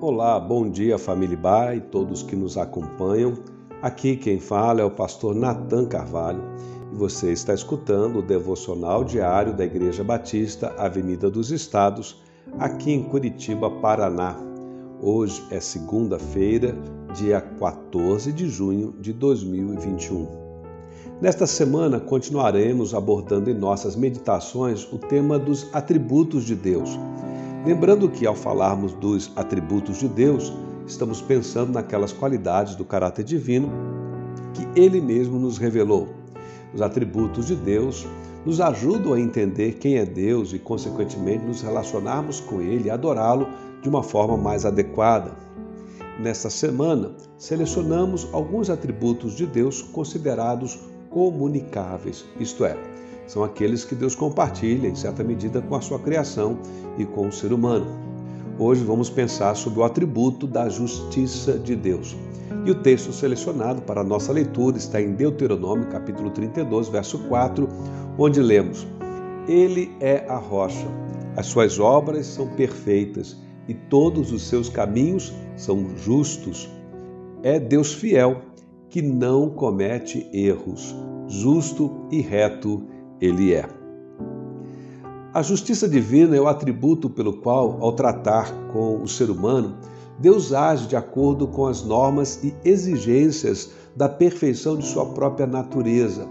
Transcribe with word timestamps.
Olá, 0.00 0.38
bom 0.38 0.70
dia 0.70 0.96
família 0.96 1.36
Bar 1.36 1.74
e 1.74 1.80
todos 1.80 2.22
que 2.22 2.36
nos 2.36 2.56
acompanham. 2.56 3.34
Aqui 3.82 4.16
quem 4.16 4.38
fala 4.38 4.80
é 4.80 4.84
o 4.84 4.92
pastor 4.92 5.34
Nathan 5.34 5.86
Carvalho 5.86 6.40
e 6.92 6.96
você 6.96 7.32
está 7.32 7.52
escutando 7.52 8.20
o 8.20 8.22
devocional 8.22 9.02
diário 9.02 9.56
da 9.56 9.64
Igreja 9.64 10.04
Batista 10.04 10.72
Avenida 10.78 11.28
dos 11.28 11.50
Estados, 11.50 12.22
aqui 12.60 12.92
em 12.92 13.02
Curitiba, 13.02 13.68
Paraná. 13.68 14.36
Hoje 15.02 15.44
é 15.50 15.58
segunda-feira, 15.58 16.76
dia 17.12 17.40
14 17.40 18.32
de 18.32 18.48
junho 18.48 18.94
de 19.00 19.12
2021. 19.12 20.28
Nesta 21.20 21.44
semana 21.44 21.98
continuaremos 21.98 22.94
abordando 22.94 23.50
em 23.50 23.54
nossas 23.54 23.96
meditações 23.96 24.86
o 24.92 24.98
tema 24.98 25.40
dos 25.40 25.68
atributos 25.74 26.44
de 26.44 26.54
Deus 26.54 26.96
Lembrando 27.64 28.08
que, 28.08 28.26
ao 28.26 28.34
falarmos 28.34 28.94
dos 28.94 29.32
atributos 29.34 29.98
de 29.98 30.08
Deus, 30.08 30.52
estamos 30.86 31.20
pensando 31.20 31.72
naquelas 31.72 32.12
qualidades 32.12 32.76
do 32.76 32.84
caráter 32.84 33.24
divino 33.24 33.70
que 34.54 34.80
Ele 34.80 35.00
mesmo 35.00 35.38
nos 35.38 35.58
revelou. 35.58 36.08
Os 36.72 36.80
atributos 36.80 37.46
de 37.46 37.56
Deus 37.56 38.06
nos 38.46 38.60
ajudam 38.60 39.12
a 39.12 39.20
entender 39.20 39.72
quem 39.74 39.96
é 39.96 40.06
Deus 40.06 40.52
e, 40.52 40.58
consequentemente, 40.58 41.44
nos 41.44 41.60
relacionarmos 41.60 42.40
com 42.40 42.60
Ele 42.60 42.86
e 42.86 42.90
adorá-lo 42.90 43.48
de 43.82 43.88
uma 43.88 44.02
forma 44.02 44.36
mais 44.36 44.64
adequada. 44.64 45.32
Nesta 46.20 46.48
semana, 46.48 47.12
selecionamos 47.36 48.28
alguns 48.32 48.70
atributos 48.70 49.34
de 49.34 49.46
Deus 49.46 49.82
considerados 49.82 50.78
comunicáveis, 51.10 52.24
isto 52.38 52.64
é, 52.64 52.76
são 53.28 53.44
aqueles 53.44 53.84
que 53.84 53.94
Deus 53.94 54.14
compartilha, 54.14 54.88
em 54.88 54.94
certa 54.94 55.22
medida, 55.22 55.60
com 55.60 55.76
a 55.76 55.80
sua 55.80 55.98
criação 55.98 56.58
e 56.96 57.04
com 57.04 57.28
o 57.28 57.32
ser 57.32 57.52
humano. 57.52 57.86
Hoje 58.58 58.82
vamos 58.82 59.08
pensar 59.08 59.54
sobre 59.54 59.78
o 59.78 59.84
atributo 59.84 60.46
da 60.46 60.68
justiça 60.68 61.58
de 61.58 61.76
Deus. 61.76 62.16
E 62.64 62.70
o 62.70 62.74
texto 62.74 63.12
selecionado 63.12 63.82
para 63.82 64.00
a 64.00 64.04
nossa 64.04 64.32
leitura 64.32 64.76
está 64.78 65.00
em 65.00 65.12
Deuteronômio, 65.12 65.86
capítulo 65.88 66.30
32, 66.30 66.88
verso 66.88 67.18
4, 67.28 67.68
onde 68.18 68.40
lemos: 68.40 68.86
Ele 69.46 69.94
é 70.00 70.24
a 70.26 70.36
rocha, 70.36 70.88
as 71.36 71.46
suas 71.46 71.78
obras 71.78 72.26
são 72.26 72.48
perfeitas 72.48 73.36
e 73.68 73.74
todos 73.74 74.32
os 74.32 74.48
seus 74.48 74.68
caminhos 74.68 75.32
são 75.54 75.96
justos. 75.98 76.68
É 77.42 77.60
Deus 77.60 77.92
fiel, 77.92 78.42
que 78.88 79.02
não 79.02 79.50
comete 79.50 80.28
erros, 80.32 80.96
justo 81.28 82.06
e 82.10 82.20
reto 82.20 82.82
ele 83.20 83.54
é. 83.54 83.68
A 85.32 85.42
justiça 85.42 85.88
divina 85.88 86.36
é 86.36 86.40
o 86.40 86.48
atributo 86.48 87.08
pelo 87.10 87.34
qual, 87.34 87.78
ao 87.80 87.92
tratar 87.92 88.52
com 88.72 89.02
o 89.02 89.06
ser 89.06 89.30
humano, 89.30 89.76
Deus 90.18 90.52
age 90.52 90.88
de 90.88 90.96
acordo 90.96 91.46
com 91.46 91.66
as 91.66 91.82
normas 91.84 92.42
e 92.42 92.52
exigências 92.64 93.70
da 93.94 94.08
perfeição 94.08 94.76
de 94.76 94.84
sua 94.84 95.06
própria 95.06 95.46
natureza. 95.46 96.26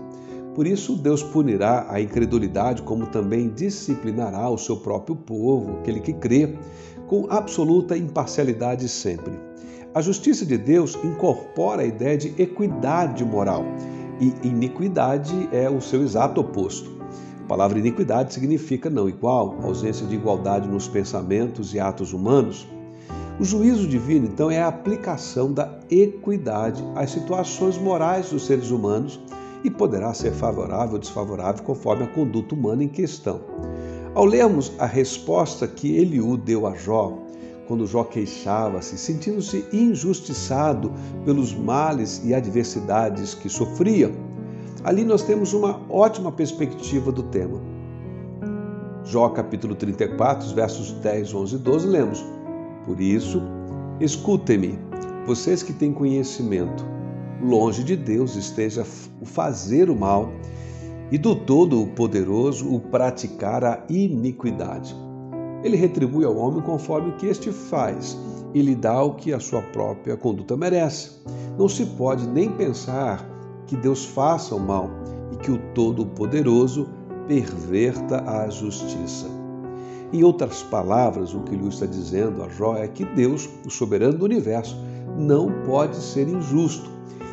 Por 0.54 0.66
isso, 0.66 0.96
Deus 0.96 1.22
punirá 1.22 1.86
a 1.88 2.02
incredulidade, 2.02 2.82
como 2.82 3.06
também 3.06 3.50
disciplinará 3.50 4.50
o 4.50 4.58
seu 4.58 4.78
próprio 4.78 5.16
povo, 5.16 5.78
aquele 5.78 6.00
que 6.00 6.14
crê, 6.14 6.58
com 7.08 7.28
absoluta 7.30 7.96
imparcialidade 7.96 8.90
sempre. 8.90 9.40
A 9.94 10.02
justiça 10.02 10.46
de 10.46 10.58
Deus 10.58 10.98
incorpora 11.04 11.84
a 11.84 11.86
ideia 11.86 12.18
de 12.18 12.42
equidade 12.42 13.24
moral 13.24 13.64
e 14.20 14.34
iniquidade 14.44 15.50
é 15.52 15.70
o 15.70 15.82
seu 15.82 16.02
exato 16.02 16.42
oposto. 16.42 16.98
A 17.44 17.48
palavra 17.48 17.80
iniquidade 17.80 18.34
significa 18.34 18.90
não 18.90 19.08
igual, 19.08 19.58
ausência 19.64 20.06
de 20.06 20.16
igualdade 20.16 20.68
nos 20.68 20.88
pensamentos 20.88 21.74
e 21.74 21.80
atos 21.80 22.14
humanos. 22.14 22.68
O 23.40 23.46
juízo 23.46 23.88
divino, 23.88 24.26
então, 24.26 24.52
é 24.52 24.62
a 24.62 24.68
aplicação 24.68 25.54
da 25.54 25.80
equidade 25.90 26.84
às 26.96 27.12
situações 27.12 27.78
morais 27.78 28.32
dos 28.32 28.46
seres 28.46 28.72
humanos 28.72 29.20
e 29.64 29.70
poderá 29.70 30.14
ser 30.14 30.31
favorável 30.31 30.94
ou 30.94 31.00
desfavorável 31.00 31.64
conforme 31.64 32.03
a 32.03 32.08
conduta 32.08 32.56
humana 32.56 32.84
em 32.84 32.88
questão. 32.88 33.41
Ao 34.14 34.25
lermos 34.25 34.72
a 34.80 34.86
resposta 34.86 35.68
que 35.68 35.96
Eliú 35.96 36.36
deu 36.36 36.66
a 36.66 36.74
Jó, 36.74 37.18
quando 37.67 37.85
Jó 37.85 38.03
queixava-se, 38.03 38.97
sentindo-se 38.97 39.66
injustiçado 39.73 40.91
pelos 41.25 41.53
males 41.53 42.22
e 42.23 42.33
adversidades 42.33 43.33
que 43.33 43.50
sofria. 43.50 44.11
Ali 44.83 45.03
nós 45.03 45.23
temos 45.23 45.53
uma 45.53 45.81
ótima 45.89 46.31
perspectiva 46.31 47.11
do 47.11 47.23
tema. 47.23 47.59
Jó 49.03 49.29
capítulo 49.29 49.75
34, 49.75 50.55
versos 50.55 50.91
10, 50.94 51.33
11 51.33 51.55
e 51.55 51.59
12, 51.59 51.88
lemos: 51.88 52.25
Por 52.85 53.01
isso, 53.01 53.41
escutem-me, 53.99 54.79
vocês 55.25 55.61
que 55.61 55.73
têm 55.73 55.91
conhecimento, 55.91 56.85
longe 57.41 57.84
de 57.84 57.97
Deus 57.97 58.35
esteja 58.35 58.85
o 59.22 59.25
fazer 59.25 59.89
o 59.89 59.95
mal 59.95 60.31
e 61.11 61.17
do 61.17 61.35
Todo-Poderoso 61.35 62.73
o 62.73 62.79
praticar 62.79 63.63
a 63.63 63.84
iniquidade 63.89 65.06
ele 65.67 65.78
retribui 65.78 66.25
ao 66.25 66.35
homem 66.35 66.61
conforme 66.61 67.09
o 67.09 67.16
que 67.17 67.28
este 67.28 67.51
faz 67.51 68.17
e 68.53 68.61
lhe 68.61 68.75
dá 68.75 69.03
o 69.03 69.13
que 69.13 69.33
a 69.33 69.39
sua 69.39 69.61
própria 69.61 70.17
conduta 70.17 70.57
merece. 70.57 71.11
Não 71.57 71.67
se 71.67 71.85
pode 71.85 72.28
nem 72.28 72.50
pensar 72.50 73.28
que 73.67 73.75
Deus 73.75 74.05
faça 74.05 74.55
o 74.55 74.59
mal 74.59 74.89
e 75.31 75.38
que 75.38 75.51
o 75.51 75.59
Todo-Poderoso 75.73 76.88
perverta 77.28 78.23
a 78.23 78.50
justiça. 78.50 79.28
Em 80.13 80.23
outras 80.23 80.63
palavras, 80.63 81.33
o 81.33 81.41
que 81.41 81.55
Lhe 81.55 81.67
está 81.67 81.85
dizendo 81.85 82.41
a 82.41 82.47
Jó 82.47 82.78
é 82.78 82.88
que 82.88 83.03
Deus, 83.03 83.49
o 83.66 83.69
soberano 83.69 84.17
do 84.17 84.23
universo, 84.23 84.78
não 85.17 85.51
pode 85.66 85.97
ser 85.97 86.29
injusto 86.29 86.89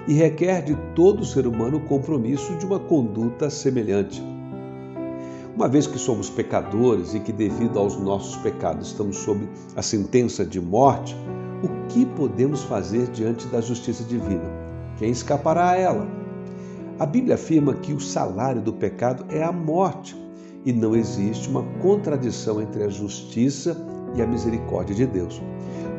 e 0.09 0.15
requer 0.15 0.63
de 0.63 0.75
todo 0.95 1.25
ser 1.25 1.47
humano 1.47 1.77
o 1.77 1.85
compromisso 1.85 2.57
de 2.57 2.67
uma 2.67 2.81
conduta 2.81 3.49
semelhante. 3.49 4.34
Uma 5.57 5.69
vez 5.69 5.87
que 5.87 5.99
somos 5.99 6.29
pecadores 6.29 7.15
e 7.15 7.21
que, 7.21 7.33
devido 7.33 7.79
aos 7.79 7.97
nossos 7.97 8.35
pecados, 8.39 8.89
estamos 8.89 9.19
sob 9.19 9.49
a 9.77 9.83
sentença 9.83 10.45
de 10.45 10.61
morte, 10.61 11.15
o 11.63 11.87
que 11.87 12.05
podemos 12.05 12.65
fazer 12.65 13.07
diante 13.13 13.47
da 13.47 13.61
justiça 13.61 14.03
divina? 14.03 14.51
Quem 14.99 15.11
escapará 15.13 15.71
a 15.71 15.77
ela? 15.77 16.09
A 16.99 17.07
Bíblia 17.07 17.37
afirma 17.37 17.73
que 17.75 17.93
o 17.93 18.01
salário 18.01 18.61
do 18.61 18.73
pecado 18.73 19.25
é 19.29 19.45
a 19.45 19.53
morte 19.53 20.17
e 20.65 20.73
não 20.73 20.97
existe 20.97 21.49
uma 21.49 21.63
contradição 21.81 22.61
entre 22.61 22.83
a 22.83 22.89
justiça 22.89 23.77
e 24.17 24.23
a 24.23 24.27
misericórdia 24.27 24.97
de 24.97 25.07
Deus. 25.07 25.41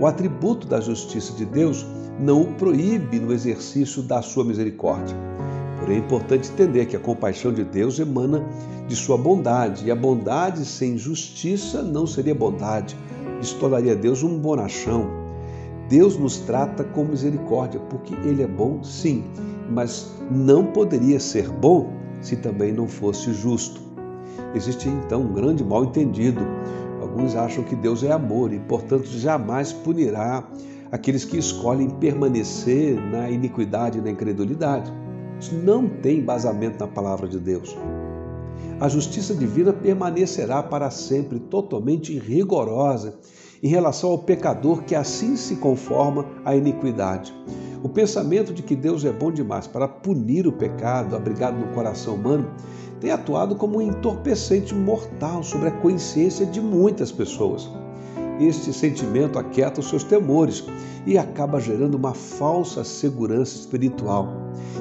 O 0.02 0.06
atributo 0.06 0.68
da 0.68 0.82
justiça 0.82 1.32
de 1.32 1.46
Deus 1.46 1.86
não 2.20 2.42
o 2.42 2.54
proíbe 2.56 3.22
no 3.22 3.32
exercício 3.32 4.04
da 4.04 4.22
sua 4.22 4.44
misericórdia. 4.44 5.16
Porém, 5.86 5.98
é 5.98 6.00
importante 6.00 6.52
entender 6.52 6.88
que 6.88 6.96
a 6.96 7.00
compaixão 7.00 7.54
de 7.54 7.64
Deus 7.64 8.00
emana 8.00 8.44
de 8.88 8.96
sua 8.96 9.18
bondade, 9.18 9.86
e 9.86 9.92
a 9.92 9.96
bondade 9.96 10.66
sem 10.66 10.98
justiça 10.98 11.84
não 11.84 12.08
seria 12.08 12.34
bondade. 12.34 12.98
Isso 13.40 13.56
tornaria 13.60 13.96
Deus 13.96 14.24
um 14.24 14.40
bonachão. 14.40 15.08
Deus 15.88 16.18
nos 16.18 16.40
trata 16.40 16.84
com 16.84 17.04
misericórdia, 17.04 17.80
porque 17.82 18.16
Ele 18.28 18.42
é 18.42 18.48
bom, 18.48 18.84
sim, 18.84 19.26
mas 19.70 20.12
não 20.32 20.66
poderia 20.66 21.20
ser 21.20 21.50
bom 21.50 21.94
se 22.20 22.36
também 22.36 22.74
não 22.74 22.88
fosse 22.88 23.32
justo. 23.32 23.80
Existe 24.56 24.90
então 24.90 25.22
um 25.22 25.34
grande 25.34 25.64
mal 25.64 25.84
entendido. 25.84 26.42
Alguns 27.00 27.36
acham 27.36 27.64
que 27.64 27.76
Deus 27.76 28.04
é 28.04 28.12
amor 28.12 28.52
e, 28.52 28.60
portanto, 28.60 29.06
jamais 29.06 29.72
punirá 29.72 30.44
aqueles 30.92 31.24
que 31.24 31.38
escolhem 31.38 31.92
permanecer 31.92 33.00
na 33.12 33.30
iniquidade 33.30 34.00
e 34.00 34.02
na 34.02 34.10
incredulidade. 34.10 34.92
Isso 35.40 35.56
não 35.56 35.88
tem 35.88 36.20
embasamento 36.20 36.80
na 36.80 36.88
palavra 36.88 37.28
de 37.28 37.40
Deus. 37.40 37.76
A 38.80 38.90
justiça 38.90 39.34
divina 39.34 39.72
permanecerá 39.72 40.62
para 40.62 40.90
sempre 40.90 41.40
totalmente 41.40 42.18
rigorosa 42.18 43.16
em 43.64 43.68
relação 43.68 44.12
ao 44.12 44.20
pecador 44.20 44.84
que 44.84 44.94
assim 44.94 45.36
se 45.36 45.56
conforma 45.56 46.26
à 46.44 46.56
iniquidade. 46.56 47.34
O 47.82 47.90
pensamento 47.90 48.54
de 48.54 48.64
que 48.64 48.76
Deus 48.76 49.06
é 49.06 49.12
bom 49.12 49.32
demais 49.32 49.68
para 49.68 49.88
punir 49.88 50.48
o 50.48 50.52
pecado 50.52 51.16
abrigado 51.16 51.58
no 51.58 51.74
coração 51.74 52.16
humano 52.16 52.50
tem 53.00 53.12
atuado 53.12 53.56
como 53.56 53.78
um 53.78 53.82
entorpecente 53.82 54.74
mortal 54.74 55.44
sobre 55.44 55.70
a 55.70 55.72
consciência 55.72 56.46
de 56.46 56.60
muitas 56.60 57.12
pessoas. 57.12 57.70
Este 58.40 58.74
sentimento 58.74 59.40
aquieta 59.40 59.80
os 59.80 59.90
seus 59.90 60.04
temores 60.04 60.64
e 61.06 61.18
acaba 61.18 61.60
gerando 61.60 61.96
uma 61.96 62.14
falsa 62.14 62.84
segurança 62.84 63.56
espiritual 63.56 64.28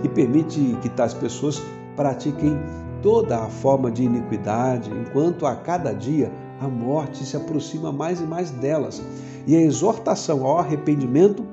e 0.02 0.08
permite 0.08 0.76
que 0.82 0.88
tais 0.88 1.14
pessoas 1.14 1.62
pratiquem 1.94 2.58
toda 3.02 3.38
a 3.38 3.48
forma 3.48 3.90
de 3.90 4.02
iniquidade, 4.02 4.90
enquanto 4.90 5.46
a 5.46 5.54
cada 5.54 5.92
dia 5.92 6.32
a 6.60 6.66
morte 6.66 7.24
se 7.24 7.36
aproxima 7.36 7.92
mais 7.92 8.20
e 8.20 8.24
mais 8.24 8.50
delas 8.50 9.02
e 9.46 9.54
a 9.54 9.60
exortação 9.60 10.44
ao 10.44 10.58
arrependimento 10.58 11.44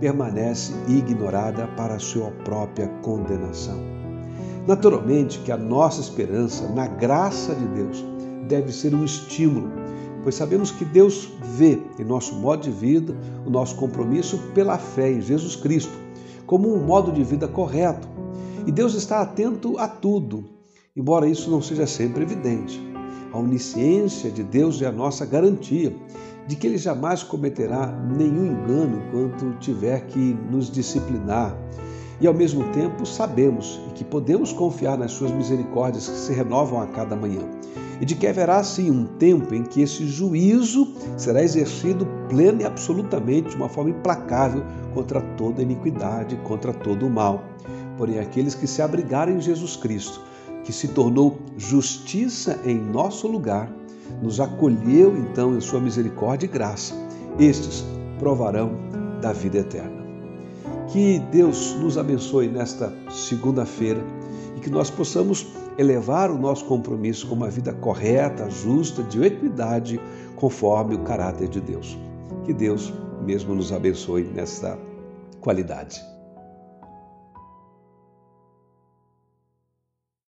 permanece 0.00 0.72
ignorada 0.88 1.68
para 1.76 1.94
a 1.94 1.98
sua 1.98 2.30
própria 2.44 2.88
condenação. 3.02 3.78
Naturalmente 4.66 5.38
que 5.40 5.52
a 5.52 5.56
nossa 5.56 6.00
esperança 6.00 6.66
na 6.68 6.86
graça 6.86 7.54
de 7.54 7.66
Deus 7.66 8.04
deve 8.48 8.72
ser 8.72 8.94
um 8.94 9.04
estímulo 9.04 9.70
pois 10.22 10.34
sabemos 10.34 10.70
que 10.70 10.84
Deus 10.84 11.30
vê 11.56 11.78
em 11.98 12.04
nosso 12.04 12.34
modo 12.34 12.62
de 12.62 12.70
vida 12.70 13.14
o 13.46 13.50
nosso 13.50 13.76
compromisso 13.76 14.38
pela 14.54 14.78
fé 14.78 15.12
em 15.12 15.20
Jesus 15.20 15.56
Cristo 15.56 16.10
como 16.50 16.74
um 16.74 16.84
modo 16.84 17.12
de 17.12 17.22
vida 17.22 17.46
correto. 17.46 18.08
E 18.66 18.72
Deus 18.72 18.94
está 18.94 19.20
atento 19.20 19.78
a 19.78 19.86
tudo, 19.86 20.44
embora 20.96 21.28
isso 21.28 21.48
não 21.48 21.62
seja 21.62 21.86
sempre 21.86 22.24
evidente. 22.24 22.82
A 23.32 23.38
onisciência 23.38 24.32
de 24.32 24.42
Deus 24.42 24.82
é 24.82 24.86
a 24.86 24.92
nossa 24.92 25.24
garantia 25.24 25.94
de 26.48 26.56
que 26.56 26.66
Ele 26.66 26.76
jamais 26.76 27.22
cometerá 27.22 27.86
nenhum 27.86 28.46
engano 28.46 29.00
enquanto 29.06 29.56
tiver 29.60 30.06
que 30.06 30.36
nos 30.50 30.68
disciplinar. 30.68 31.56
E 32.20 32.26
ao 32.26 32.34
mesmo 32.34 32.64
tempo 32.72 33.06
sabemos 33.06 33.80
que 33.94 34.04
podemos 34.04 34.52
confiar 34.52 34.98
nas 34.98 35.12
Suas 35.12 35.30
misericórdias 35.30 36.06
que 36.06 36.16
se 36.16 36.32
renovam 36.32 36.80
a 36.80 36.86
cada 36.86 37.16
manhã 37.16 37.40
e 38.00 38.04
de 38.04 38.14
que 38.14 38.26
haverá 38.26 38.62
sim 38.64 38.90
um 38.90 39.04
tempo 39.04 39.54
em 39.54 39.62
que 39.62 39.82
esse 39.82 40.06
juízo 40.06 40.94
será 41.16 41.42
exercido 41.42 42.06
pleno 42.28 42.62
e 42.62 42.64
absolutamente 42.64 43.50
de 43.50 43.56
uma 43.56 43.68
forma 43.68 43.90
implacável 43.90 44.64
contra 44.94 45.20
toda 45.20 45.62
iniquidade, 45.62 46.36
contra 46.44 46.72
todo 46.72 47.06
o 47.06 47.10
mal. 47.10 47.44
Porém, 47.98 48.18
aqueles 48.18 48.54
que 48.54 48.66
se 48.66 48.80
abrigarem 48.80 49.36
em 49.36 49.40
Jesus 49.40 49.76
Cristo, 49.76 50.22
que 50.64 50.72
se 50.72 50.88
tornou 50.88 51.38
justiça 51.58 52.58
em 52.64 52.78
nosso 52.78 53.28
lugar, 53.28 53.70
nos 54.22 54.40
acolheu 54.40 55.16
então 55.18 55.54
em 55.54 55.60
sua 55.60 55.80
misericórdia 55.80 56.46
e 56.46 56.50
graça, 56.50 56.94
estes 57.38 57.84
provarão 58.18 58.72
da 59.20 59.32
vida 59.32 59.58
eterna. 59.58 59.99
Que 60.90 61.20
Deus 61.30 61.76
nos 61.76 61.96
abençoe 61.96 62.48
nesta 62.48 62.92
segunda-feira 63.08 64.02
e 64.56 64.60
que 64.60 64.68
nós 64.68 64.90
possamos 64.90 65.46
elevar 65.78 66.32
o 66.32 66.38
nosso 66.38 66.64
compromisso 66.64 67.28
com 67.28 67.36
uma 67.36 67.48
vida 67.48 67.72
correta, 67.72 68.50
justa, 68.50 69.00
de 69.04 69.22
equidade, 69.22 70.00
conforme 70.34 70.96
o 70.96 71.04
caráter 71.04 71.48
de 71.48 71.60
Deus. 71.60 71.96
Que 72.44 72.52
Deus 72.52 72.92
mesmo 73.24 73.54
nos 73.54 73.72
abençoe 73.72 74.24
nessa 74.24 74.76
qualidade. 75.40 76.02